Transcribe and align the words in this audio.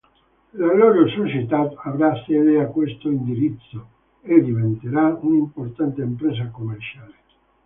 La 0.53 0.73
loro 0.73 1.07
società 1.09 1.71
avrà 1.83 2.15
sede 2.25 2.59
a 2.59 2.65
questo 2.65 3.07
indirizzo 3.07 3.87
e 4.23 4.41
diventerà 4.41 5.15
un'importante 5.21 6.01
impresa 6.01 6.47
commerciale. 6.49 7.13